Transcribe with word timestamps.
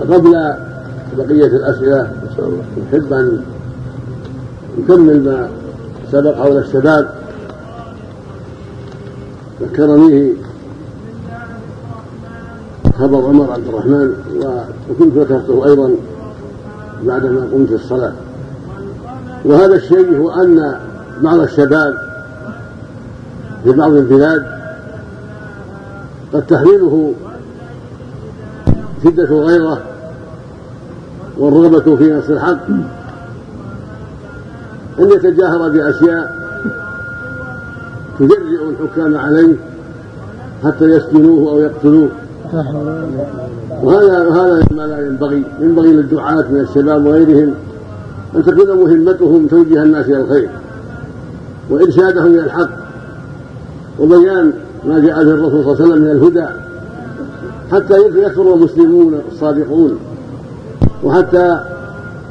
قبل 0.00 0.54
بقية 1.16 1.46
الأسئلة 1.46 2.10
نحب 2.88 3.12
أن 3.12 3.42
نكمل 4.78 5.24
ما 5.24 5.48
سبق 6.12 6.36
حول 6.36 6.56
الشباب. 6.56 7.14
ذكرنيه 9.62 10.32
خبر 12.98 13.26
عمر 13.26 13.52
عبد 13.52 13.68
الرحمن 13.68 14.14
وكنت 14.90 15.16
ذكرته 15.16 15.66
أيضا 15.66 15.90
بعدما 17.02 17.48
قمت 17.52 17.72
الصلاة. 17.72 18.12
وهذا 19.44 19.74
الشيء 19.74 20.18
هو 20.18 20.30
أن 20.30 20.78
بعض 21.22 21.38
الشباب 21.38 21.94
في 23.64 23.72
بعض 23.72 23.92
البلاد 23.92 24.46
قد 26.32 26.46
تحمله 26.46 27.14
شدة 29.04 29.24
الغيرة 29.24 29.80
والرغبة 31.38 31.96
في 31.96 32.12
نصر 32.12 32.32
الحق. 32.32 32.68
أن 34.98 35.10
يتجاهر 35.10 35.68
بأشياء 35.68 36.36
تجرئ 38.18 38.70
الحكام 38.70 39.16
عليه 39.16 39.54
حتى 40.64 40.84
يسجنوه 40.84 41.50
أو 41.52 41.60
يقتلوه. 41.60 42.08
وهذا 43.82 44.30
هذا 44.30 44.62
ما 44.70 44.82
لا 44.82 45.06
ينبغي. 45.06 45.42
ينبغي 45.60 45.92
للدعاة 45.92 46.44
من 46.50 46.60
الشباب 46.60 47.06
وغيرهم 47.06 47.54
أن 48.36 48.44
تكون 48.44 48.76
مهمتهم 48.76 49.46
توجيه 49.46 49.82
الناس 49.82 50.06
إلى 50.06 50.20
الخير 50.20 50.48
وإرشادهم 51.70 52.26
إلى 52.26 52.40
الحق 52.40 52.68
وبيان 54.00 54.52
ما 54.84 54.98
جاء 54.98 55.24
به 55.24 55.30
الرسول 55.30 55.64
صلى 55.64 55.72
الله 55.72 55.82
عليه 55.82 55.84
وسلم 55.84 56.02
من 56.02 56.10
الهدى 56.10 56.46
حتى 57.72 57.98
يكثر 57.98 58.54
المسلمون 58.54 59.20
الصادقون 59.32 59.98
وحتى 61.04 61.60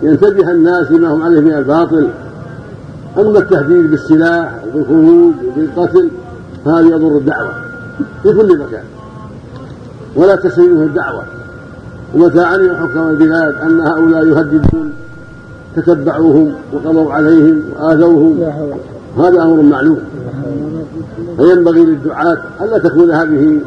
ينتبه 0.04 0.52
الناس 0.52 0.92
لما 0.92 1.14
هم 1.14 1.22
عليه 1.22 1.40
من 1.40 1.54
الباطل. 1.54 2.08
أما 3.18 3.40
التهديد 3.40 3.92
بالسلاح 3.92 4.56
وبالخروج 4.76 5.34
وبالقتل 5.48 6.10
فهذا 6.66 6.88
يضر 6.88 7.18
الدعوة 7.18 7.54
في 8.24 8.34
كل 8.34 8.60
مكان 8.60 8.84
ولا 10.16 10.36
تسلمه 10.36 10.84
الدعوة. 10.84 11.24
ومتى 12.16 12.40
علم 12.40 12.76
حكام 12.76 13.10
البلاد 13.10 13.56
أن 13.56 13.80
هؤلاء 13.80 14.28
يهددون 14.28 14.94
تتبعوهم 15.76 16.54
وقضوا 16.74 17.14
عليهم 17.14 17.62
وآذوهم. 17.80 18.44
هذا 19.18 19.44
أمر 19.44 19.62
معلوم. 19.62 20.00
فينبغي 21.38 21.86
للدعاة 21.86 22.38
ألا 22.62 22.78
تكون 22.78 23.12
هذه 23.12 23.60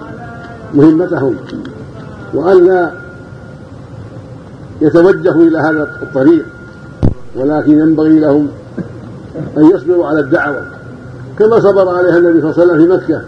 مهمتهم 0.75 1.35
وألا 2.35 2.91
يتوجهوا 4.81 5.43
إلى 5.43 5.59
هذا 5.59 5.83
الطريق 6.03 6.45
ولكن 7.37 7.73
ينبغي 7.73 8.19
لهم 8.19 8.49
أن 9.59 9.71
يصبروا 9.75 10.07
على 10.07 10.21
الدعوة. 10.21 10.63
كما 11.39 11.61
صبر 11.61 11.89
عليها 11.89 12.19
النبي 12.19 12.41
صلى 12.41 12.51
الله 12.51 12.75
عليه 12.75 12.85
وسلم 12.85 12.99
في 12.99 13.13
مكة 13.13 13.23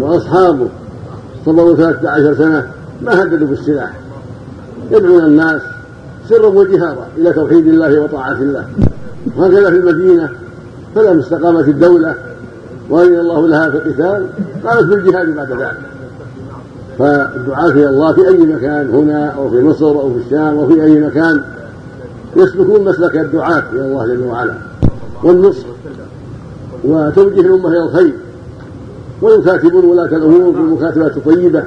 وأصحابه 0.00 0.68
صبروا 1.46 1.76
ثلاثة 1.76 2.10
عشر 2.10 2.34
سنة 2.34 2.66
ما 3.02 3.22
هددوا 3.22 3.48
بالسلاح 3.48 3.92
يدعون 4.90 5.24
الناس 5.24 5.62
سرا 6.28 6.46
وجهارا 6.46 7.06
إلى 7.18 7.32
توحيد 7.32 7.66
الله 7.66 8.00
وطاعة 8.00 8.32
الله. 8.32 8.64
وهكذا 9.36 9.70
في 9.70 9.76
المدينة 9.76 10.30
فلما 10.94 11.20
استقامت 11.20 11.68
الدولة 11.68 12.14
وأذن 12.90 13.14
الله 13.14 13.48
لها 13.48 13.70
في 13.70 13.76
القتال 13.76 14.26
قامت 14.64 14.84
بالجهاد 14.84 15.36
بعد 15.36 15.50
ذلك. 15.52 15.89
فالدعاة 17.00 17.70
إلى 17.70 17.88
الله 17.88 18.12
في 18.12 18.28
أي 18.28 18.38
مكان 18.38 18.90
هنا 18.90 19.26
أو 19.26 19.50
في 19.50 19.62
مصر 19.62 19.86
أو 19.86 20.14
في 20.14 20.18
الشام 20.26 20.58
أو 20.58 20.68
في 20.68 20.84
أي 20.84 21.00
مكان 21.00 21.42
يسلكون 22.36 22.84
مسلك 22.84 23.16
الدعاة 23.16 23.62
إلى 23.72 23.80
الله 23.80 24.06
جل 24.06 24.22
وعلا. 24.22 24.54
والنصر 25.22 25.66
وتوجيه 26.84 27.40
الأمة 27.40 27.68
إلى 27.68 27.82
الخير. 27.82 28.12
ويكاتبون 29.22 29.84
ولاة 29.84 30.16
الأمور 30.16 30.50
بالمكاتبات 30.50 31.16
الطيبة 31.16 31.62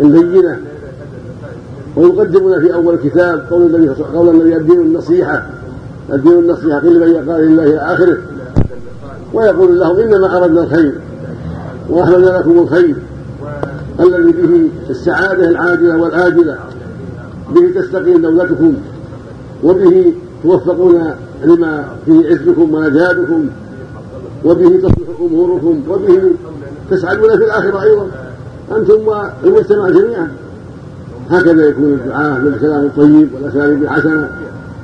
البينة. 0.00 0.58
ويقدمون 1.96 2.60
في 2.60 2.74
أول 2.74 2.94
الكتاب 2.94 3.46
قول 3.50 3.62
النبي 3.62 3.88
قول 3.88 4.28
النبي 4.28 4.56
الدين 4.56 4.80
النصيحة. 4.80 5.46
الدين 6.12 6.38
النصيحة 6.38 6.78
قيل 6.78 7.00
من 7.00 7.08
يقال 7.08 7.40
لله 7.40 7.62
إلى 7.62 7.78
آخره. 7.78 8.18
ويقول 9.34 9.80
لهم 9.80 9.96
إنما 9.96 10.38
أردنا 10.38 10.60
الخير 10.60 10.92
وأحللنا 11.88 12.38
لكم 12.38 12.58
الخير. 12.58 12.96
الذي 14.00 14.32
به 14.32 14.68
السعادة 14.90 15.48
العاجلة 15.48 15.96
والآجلة. 15.96 16.58
به 17.54 17.80
تستقيم 17.80 18.22
دولتكم 18.22 18.74
وبه 19.62 20.12
توفقون 20.42 21.14
لما 21.44 21.84
فيه 22.06 22.28
عزكم 22.28 22.74
ونجاتكم 22.74 23.46
وبه 24.44 24.78
تصلح 24.78 25.20
أموركم 25.20 25.82
وبه 25.88 26.30
تسعدون 26.90 27.28
في 27.28 27.44
الآخرة 27.44 27.82
أيضا. 27.82 28.06
أنتم 28.76 29.08
والمجتمع 29.44 29.88
جميعا. 29.88 30.28
هكذا 31.30 31.68
يكون 31.68 31.84
الدعاء 31.84 32.40
بالكلام 32.40 32.84
الطيب 32.84 33.28
والأساليب 33.34 33.82
الحسنة 33.82 34.30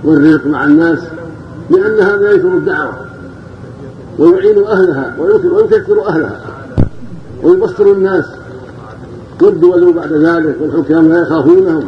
والرزق 0.05 0.47
مع 0.47 0.65
الناس 0.65 0.99
لأن 1.71 2.01
هذا 2.01 2.33
ينشر 2.33 2.49
الدعوة 2.49 2.93
ويعين 4.19 4.65
أهلها 4.65 5.17
ويكثر 5.19 6.09
أهلها 6.09 6.41
ويبصر 7.43 7.87
الناس 7.87 8.25
والدول 9.43 9.93
بعد 9.93 10.13
ذلك 10.13 10.57
والحكام 10.61 11.09
لا 11.09 11.23
يخافونهم 11.23 11.85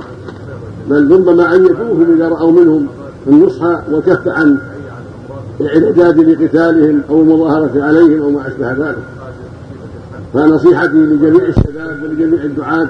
بل 0.90 1.12
ربما 1.12 1.52
أيفوهم 1.52 2.14
إذا 2.16 2.28
رأوا 2.28 2.52
منهم 2.52 2.86
النصح 3.26 3.80
والكف 3.90 4.28
عن 4.28 4.58
الإعداد 5.60 6.18
لقتالهم 6.18 7.02
أو 7.10 7.20
المظاهرة 7.20 7.82
عليهم 7.82 8.22
أو 8.22 8.30
ما 8.30 8.48
أشبه 8.48 8.72
ذلك. 8.72 8.98
فنصيحتي 10.34 10.96
لجميع 10.96 11.44
الشباب 11.48 12.02
ولجميع 12.02 12.42
الدعاة 12.42 12.88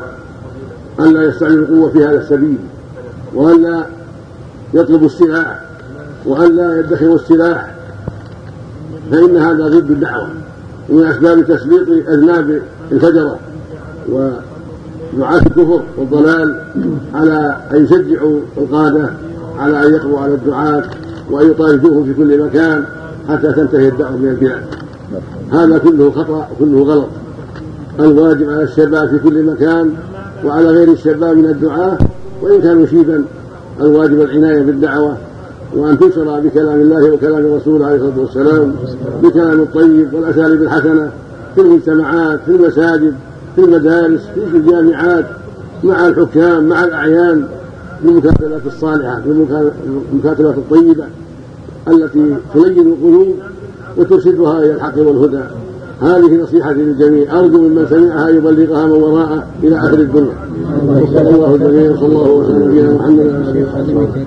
أن 1.00 1.12
لا 1.12 1.22
يستعملوا 1.22 1.64
القوة 1.64 1.90
في 1.90 2.04
هذا 2.04 2.20
السبيل 2.20 2.58
وأن 3.34 3.62
لا 3.62 3.86
يطلبوا 4.74 5.06
السلاح 5.06 5.60
وأن 6.26 6.56
لا 6.56 6.78
يدخروا 6.78 7.14
السلاح 7.14 7.74
فإن 9.10 9.36
هذا 9.36 9.68
ضد 9.68 9.90
الدعوة. 9.90 10.28
ومن 10.88 11.06
أسباب 11.06 11.46
تسليط 11.46 12.08
أذناب 12.08 12.62
الفجرة 12.92 13.38
ودعاة 15.14 15.38
الكفر 15.38 15.82
والضلال 15.98 16.62
على 17.14 17.56
أن 17.72 17.84
يشجعوا 17.84 18.40
القادة 18.58 19.10
على 19.58 19.86
أن 19.86 19.94
يقضوا 19.94 20.20
على 20.20 20.34
الدعاة 20.34 20.82
وأن 21.30 21.50
يطالبوهم 21.50 22.04
في 22.04 22.14
كل 22.14 22.42
مكان 22.42 22.84
حتى 23.28 23.52
تنتهي 23.52 23.88
الدعوة 23.88 24.16
من 24.16 24.28
البلاد. 24.28 24.62
هذا 25.52 25.78
كله 25.78 26.10
خطأ 26.10 26.48
وكله 26.52 26.82
غلط. 26.82 27.08
الواجب 28.00 28.50
على 28.50 28.62
الشباب 28.62 29.08
في 29.08 29.18
كل 29.18 29.42
مكان 29.42 29.92
وعلى 30.44 30.68
غير 30.68 30.92
الشباب 30.92 31.36
من 31.36 31.46
الدعاة 31.46 31.98
وإن 32.42 32.60
كانوا 32.60 32.86
شيبا 32.86 33.24
الواجب 33.80 34.20
العناية 34.20 34.62
بالدعوة 34.62 35.16
وأن 35.76 35.98
تنشر 35.98 36.40
بكلام 36.40 36.80
الله 36.80 37.10
وكلام 37.10 37.38
الرسول 37.38 37.82
عليه 37.82 37.96
الصلاة 37.96 38.18
والسلام 38.18 38.74
بكلام 39.22 39.60
الطيب 39.60 40.14
والأساليب 40.14 40.62
الحسنة 40.62 41.10
في 41.54 41.60
المجتمعات 41.60 42.40
في 42.46 42.50
المساجد 42.50 43.14
في 43.56 43.64
المدارس 43.64 44.20
في 44.50 44.56
الجامعات 44.56 45.24
مع 45.84 46.06
الحكام 46.06 46.64
مع 46.64 46.84
الأعيان 46.84 47.44
بالمكاتبات 48.02 48.60
الصالحة 48.66 49.20
بالمكاتبات 49.26 50.54
الطيبة 50.54 51.04
التي 51.88 52.36
تلين 52.54 52.86
القلوب 52.92 53.34
وترشدها 53.98 54.58
إلى 54.58 54.72
الحق 54.72 54.98
والهدى. 54.98 55.42
هذه 56.00 56.42
نصيحتي 56.42 56.74
للجميع. 56.74 57.38
أرجو 57.38 57.58
ممن 57.58 57.86
سمعها 57.90 58.28
يبلغها 58.28 58.86
من 58.86 58.92
وراءه 58.92 59.46
إلى 59.62 59.76
آخر 59.76 59.98
الدنيا. 59.98 60.32
وصلى 60.88 61.30
الله 61.30 61.54
الجميع 61.54 61.90
وصلى 61.90 62.06
الله 62.06 62.30
وسلم 62.30 62.98
على 63.00 63.24
محمد 63.62 64.26